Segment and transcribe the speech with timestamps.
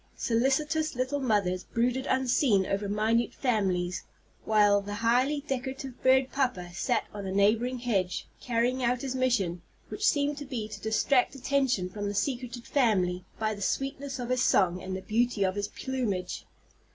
[0.17, 4.01] Solicitous little mothers brooded unseen over minute families,
[4.45, 9.61] while the highly decorative bird papa sat on a neighboring hedge, carrying out his mission,
[9.89, 14.29] which seemed to be to distract attention from the secreted family by the sweetness of
[14.29, 16.47] his song and the beauty of his plumage.